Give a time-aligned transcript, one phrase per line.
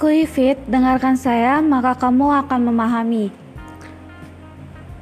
[0.00, 3.28] Kuy Fit, dengarkan saya, maka kamu akan memahami.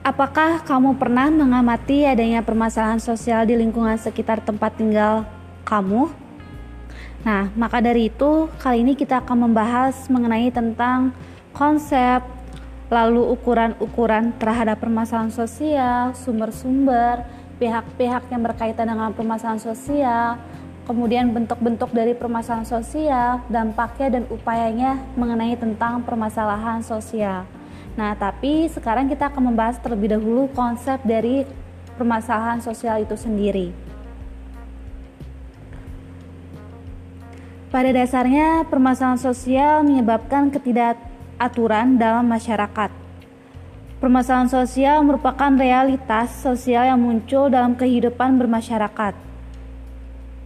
[0.02, 5.22] Apakah kamu pernah mengamati adanya permasalahan sosial di lingkungan sekitar tempat tinggal
[5.62, 6.10] kamu?
[7.22, 11.14] Nah, maka dari itu, kali ini kita akan membahas mengenai tentang
[11.54, 12.26] konsep,
[12.90, 17.22] lalu ukuran-ukuran terhadap permasalahan sosial, sumber-sumber,
[17.62, 20.42] pihak-pihak yang berkaitan dengan permasalahan sosial,
[20.88, 27.44] kemudian bentuk-bentuk dari permasalahan sosial, dampaknya dan upayanya mengenai tentang permasalahan sosial.
[27.92, 31.44] Nah, tapi sekarang kita akan membahas terlebih dahulu konsep dari
[32.00, 33.68] permasalahan sosial itu sendiri.
[37.68, 42.88] Pada dasarnya, permasalahan sosial menyebabkan ketidakaturan dalam masyarakat.
[44.00, 49.27] Permasalahan sosial merupakan realitas sosial yang muncul dalam kehidupan bermasyarakat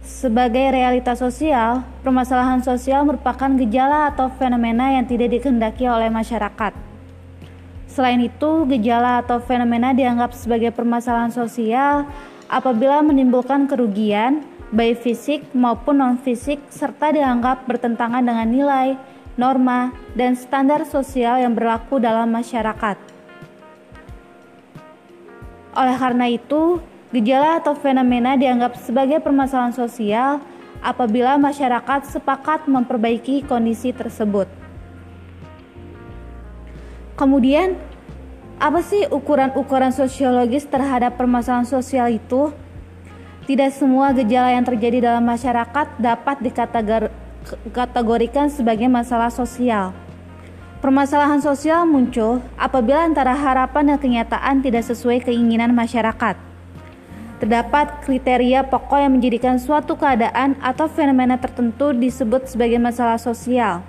[0.03, 6.75] sebagai realitas sosial, permasalahan sosial merupakan gejala atau fenomena yang tidak dikehendaki oleh masyarakat.
[7.87, 12.03] Selain itu, gejala atau fenomena dianggap sebagai permasalahan sosial
[12.51, 14.43] apabila menimbulkan kerugian,
[14.75, 18.87] baik fisik maupun non-fisik, serta dianggap bertentangan dengan nilai,
[19.39, 22.97] norma, dan standar sosial yang berlaku dalam masyarakat.
[25.73, 26.81] Oleh karena itu,
[27.13, 30.41] Gejala atau fenomena dianggap sebagai permasalahan sosial
[30.81, 34.49] apabila masyarakat sepakat memperbaiki kondisi tersebut.
[37.13, 37.77] Kemudian,
[38.57, 42.49] apa sih ukuran-ukuran sosiologis terhadap permasalahan sosial itu?
[43.45, 46.41] Tidak semua gejala yang terjadi dalam masyarakat dapat
[47.69, 49.93] dikategorikan sebagai masalah sosial.
[50.81, 56.52] Permasalahan sosial muncul apabila antara harapan dan kenyataan tidak sesuai keinginan masyarakat.
[57.43, 63.83] Terdapat kriteria pokok yang menjadikan suatu keadaan atau fenomena tertentu disebut sebagai masalah sosial.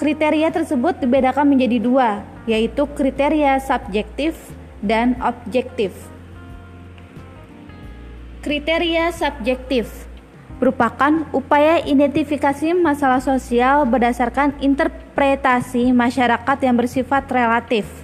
[0.00, 4.32] Kriteria tersebut dibedakan menjadi dua, yaitu kriteria subjektif
[4.80, 5.92] dan objektif.
[8.40, 10.08] Kriteria subjektif
[10.64, 18.03] merupakan upaya identifikasi masalah sosial berdasarkan interpretasi masyarakat yang bersifat relatif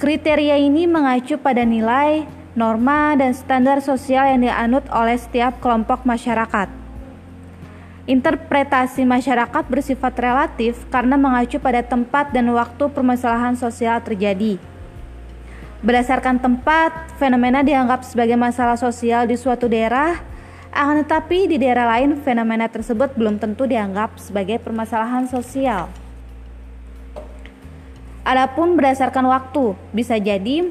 [0.00, 2.24] Kriteria ini mengacu pada nilai,
[2.56, 6.72] norma, dan standar sosial yang dianut oleh setiap kelompok masyarakat.
[8.08, 14.56] Interpretasi masyarakat bersifat relatif karena mengacu pada tempat dan waktu permasalahan sosial terjadi.
[15.84, 20.16] Berdasarkan tempat, fenomena dianggap sebagai masalah sosial di suatu daerah,
[20.72, 25.92] akan tetapi di daerah lain fenomena tersebut belum tentu dianggap sebagai permasalahan sosial.
[28.20, 30.68] Adapun berdasarkan waktu, bisa jadi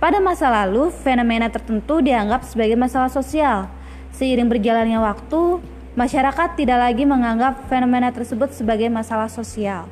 [0.00, 3.68] pada masa lalu fenomena tertentu dianggap sebagai masalah sosial.
[4.16, 5.60] Seiring berjalannya waktu,
[5.94, 9.86] masyarakat tidak lagi menganggap fenomena tersebut sebagai masalah sosial.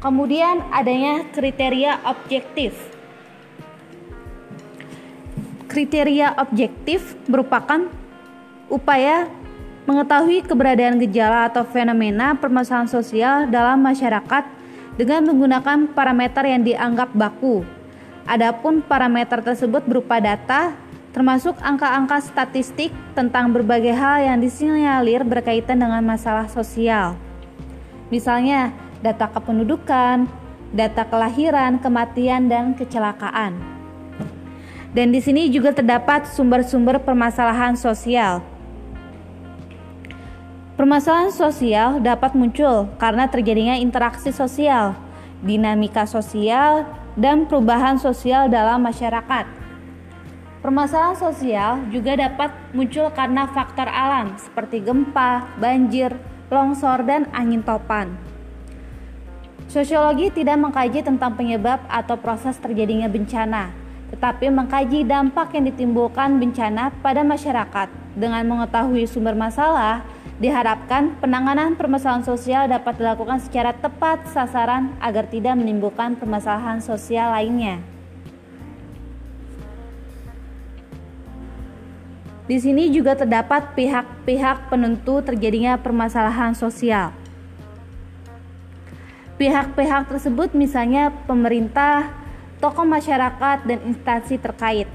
[0.00, 2.72] Kemudian adanya kriteria objektif.
[5.68, 7.90] Kriteria objektif merupakan
[8.72, 9.28] upaya
[9.84, 14.59] mengetahui keberadaan gejala atau fenomena permasalahan sosial dalam masyarakat
[14.94, 17.62] dengan menggunakan parameter yang dianggap baku.
[18.26, 20.74] Adapun parameter tersebut berupa data,
[21.10, 27.18] termasuk angka-angka statistik tentang berbagai hal yang disinyalir berkaitan dengan masalah sosial.
[28.10, 28.70] Misalnya,
[29.02, 30.30] data kependudukan,
[30.70, 33.58] data kelahiran, kematian, dan kecelakaan.
[34.90, 38.42] Dan di sini juga terdapat sumber-sumber permasalahan sosial.
[40.80, 44.96] Permasalahan sosial dapat muncul karena terjadinya interaksi sosial,
[45.44, 46.88] dinamika sosial,
[47.20, 49.44] dan perubahan sosial dalam masyarakat.
[50.64, 56.16] Permasalahan sosial juga dapat muncul karena faktor alam seperti gempa, banjir,
[56.48, 58.16] longsor, dan angin topan.
[59.68, 63.68] Sosiologi tidak mengkaji tentang penyebab atau proses terjadinya bencana,
[64.10, 67.88] tetapi mengkaji dampak yang ditimbulkan bencana pada masyarakat.
[68.18, 70.02] Dengan mengetahui sumber masalah,
[70.40, 77.84] Diharapkan penanganan permasalahan sosial dapat dilakukan secara tepat sasaran agar tidak menimbulkan permasalahan sosial lainnya.
[82.48, 87.12] Di sini juga terdapat pihak-pihak penentu terjadinya permasalahan sosial.
[89.36, 92.16] Pihak-pihak tersebut misalnya pemerintah,
[92.60, 94.86] tokoh masyarakat, dan instansi terkait.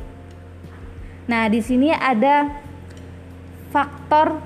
[1.26, 2.54] Nah, di sini ada
[3.74, 4.40] faktor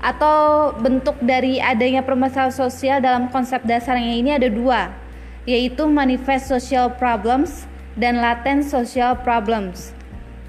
[0.00, 4.88] atau bentuk dari adanya permasalahan sosial dalam konsep dasarnya ini ada dua,
[5.44, 7.68] yaitu manifest social problems
[8.00, 9.92] dan latent social problems.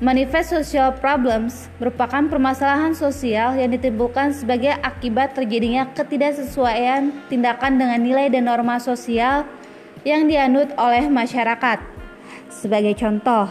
[0.01, 8.25] Manifest social problems merupakan permasalahan sosial yang ditimbulkan sebagai akibat terjadinya ketidaksesuaian tindakan dengan nilai
[8.33, 9.45] dan norma sosial
[10.05, 11.79] yang dianut oleh masyarakat.
[12.51, 13.49] Sebagai contoh,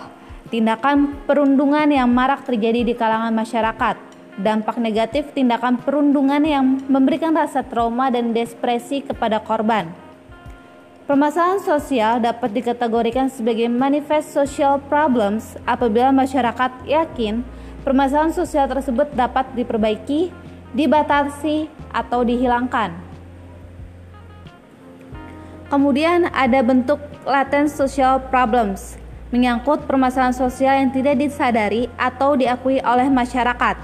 [0.51, 3.97] tindakan perundungan yang marak terjadi di kalangan masyarakat,
[4.39, 10.11] dampak negatif tindakan perundungan yang memberikan rasa trauma dan depresi kepada korban
[11.11, 17.43] Permasalahan sosial dapat dikategorikan sebagai manifest social problems apabila masyarakat yakin
[17.83, 20.31] permasalahan sosial tersebut dapat diperbaiki,
[20.71, 23.10] dibatasi, atau dihilangkan.
[25.71, 28.99] Kemudian ada bentuk latent social problems,
[29.31, 33.79] menyangkut permasalahan sosial yang tidak disadari atau diakui oleh masyarakat.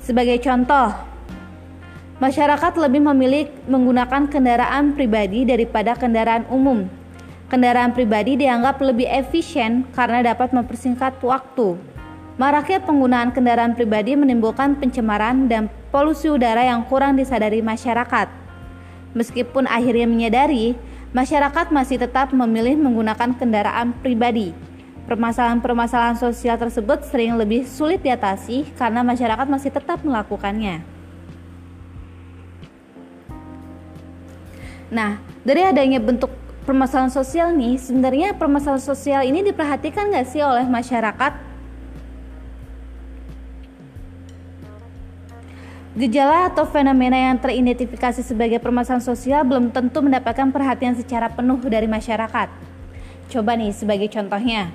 [0.00, 1.10] Sebagai contoh,
[2.20, 6.84] Masyarakat lebih memilih menggunakan kendaraan pribadi daripada kendaraan umum.
[7.48, 11.80] Kendaraan pribadi dianggap lebih efisien karena dapat mempersingkat waktu.
[12.36, 18.28] Maraknya penggunaan kendaraan pribadi menimbulkan pencemaran dan polusi udara yang kurang disadari masyarakat.
[19.16, 20.76] Meskipun akhirnya menyadari,
[21.10, 24.54] masyarakat masih tetap memilih menggunakan kendaraan pribadi.
[25.10, 30.86] Permasalahan-permasalahan sosial tersebut sering lebih sulit diatasi karena masyarakat masih tetap melakukannya.
[34.90, 36.30] Nah, dari adanya bentuk
[36.62, 41.49] permasalahan sosial nih, sebenarnya permasalahan sosial ini diperhatikan nggak sih oleh masyarakat?
[45.90, 51.90] Gejala atau fenomena yang teridentifikasi sebagai permasalahan sosial belum tentu mendapatkan perhatian secara penuh dari
[51.90, 52.46] masyarakat.
[53.26, 54.70] Coba nih sebagai contohnya.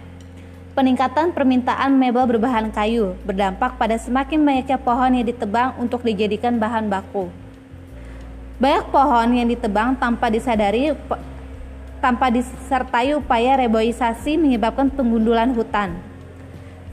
[0.76, 6.92] Peningkatan permintaan mebel berbahan kayu berdampak pada semakin banyaknya pohon yang ditebang untuk dijadikan bahan
[6.92, 7.32] baku.
[8.60, 10.92] Banyak pohon yang ditebang tanpa disadari
[12.04, 15.96] tanpa disertai upaya reboisasi menyebabkan penggundulan hutan.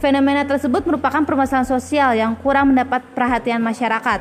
[0.03, 4.19] Fenomena tersebut merupakan permasalahan sosial yang kurang mendapat perhatian masyarakat.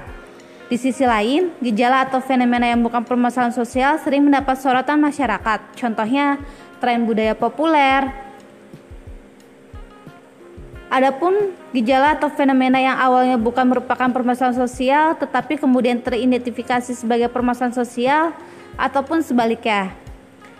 [0.70, 5.74] Di sisi lain, gejala atau fenomena yang bukan permasalahan sosial sering mendapat sorotan masyarakat.
[5.74, 6.38] Contohnya,
[6.78, 8.14] tren budaya populer,
[10.92, 17.72] Adapun gejala atau fenomena yang awalnya bukan merupakan permasalahan sosial tetapi kemudian teridentifikasi sebagai permasalahan
[17.72, 18.36] sosial
[18.76, 19.96] ataupun sebaliknya.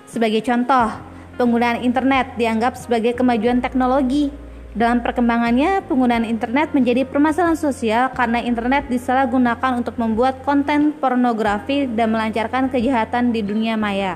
[0.08, 0.88] Sebagai contoh,
[1.36, 4.41] penggunaan internet dianggap sebagai kemajuan teknologi.
[4.72, 12.16] Dalam perkembangannya, penggunaan internet menjadi permasalahan sosial karena internet disalahgunakan untuk membuat konten pornografi dan
[12.16, 14.16] melancarkan kejahatan di dunia maya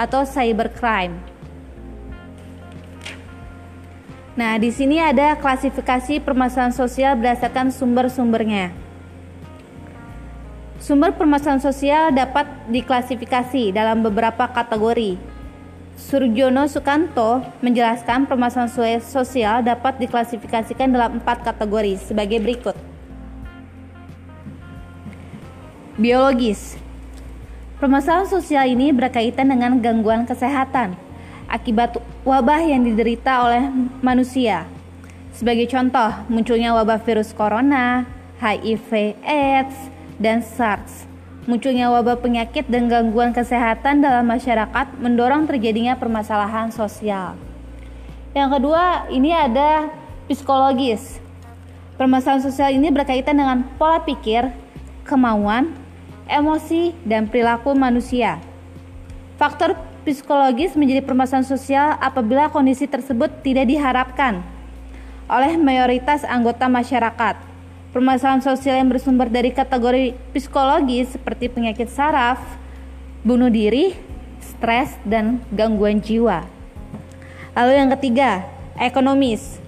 [0.00, 1.20] atau cybercrime.
[4.40, 8.72] Nah, di sini ada klasifikasi permasalahan sosial berdasarkan sumber-sumbernya.
[10.80, 15.20] Sumber permasalahan sosial dapat diklasifikasi dalam beberapa kategori.
[16.00, 22.72] Surjono Sukanto menjelaskan permasalahan sosial dapat diklasifikasikan dalam empat kategori sebagai berikut.
[26.00, 26.80] Biologis
[27.76, 30.96] Permasalahan sosial ini berkaitan dengan gangguan kesehatan,
[31.48, 33.68] akibat wabah yang diderita oleh
[34.00, 34.64] manusia.
[35.36, 38.08] Sebagai contoh, munculnya wabah virus corona,
[38.40, 39.76] HIV, AIDS,
[40.16, 41.09] dan SARS.
[41.48, 47.32] Munculnya wabah penyakit dan gangguan kesehatan dalam masyarakat mendorong terjadinya permasalahan sosial.
[48.36, 49.88] Yang kedua, ini ada
[50.28, 51.16] psikologis.
[51.96, 54.52] Permasalahan sosial ini berkaitan dengan pola pikir,
[55.08, 55.72] kemauan,
[56.28, 58.38] emosi, dan perilaku manusia.
[59.40, 59.74] Faktor
[60.04, 64.44] psikologis menjadi permasalahan sosial apabila kondisi tersebut tidak diharapkan
[65.24, 67.49] oleh mayoritas anggota masyarakat.
[67.90, 72.38] Permasalahan sosial yang bersumber dari kategori psikologis seperti penyakit saraf,
[73.26, 73.98] bunuh diri,
[74.38, 76.46] stres, dan gangguan jiwa.
[77.58, 78.46] Lalu yang ketiga,
[78.78, 79.58] ekonomis.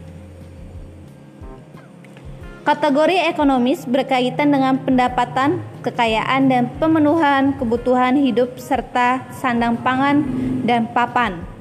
[2.62, 10.22] Kategori ekonomis berkaitan dengan pendapatan, kekayaan, dan pemenuhan kebutuhan hidup serta sandang pangan
[10.62, 11.51] dan papan.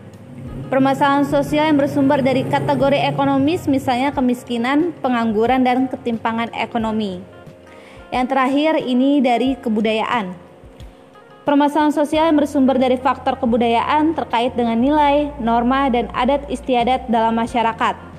[0.71, 7.19] Permasalahan sosial yang bersumber dari kategori ekonomis misalnya kemiskinan, pengangguran, dan ketimpangan ekonomi.
[8.07, 10.31] Yang terakhir ini dari kebudayaan.
[11.43, 17.35] Permasalahan sosial yang bersumber dari faktor kebudayaan terkait dengan nilai, norma, dan adat istiadat dalam
[17.35, 18.11] masyarakat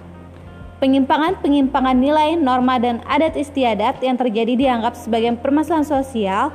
[0.82, 6.50] Penyimpangan-penyimpangan nilai, norma, dan adat istiadat yang terjadi dianggap sebagai permasalahan sosial.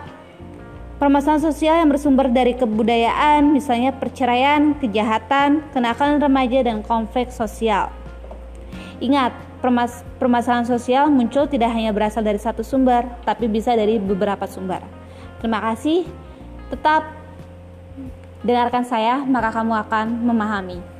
[0.98, 7.94] Permasalahan sosial yang bersumber dari kebudayaan, misalnya perceraian, kejahatan, kenakalan remaja, dan konflik sosial.
[8.98, 9.30] Ingat,
[9.62, 14.82] permas permasalahan sosial muncul tidak hanya berasal dari satu sumber, tapi bisa dari beberapa sumber.
[15.38, 16.10] Terima kasih.
[16.74, 17.06] Tetap
[18.42, 20.97] dengarkan saya, maka kamu akan memahami.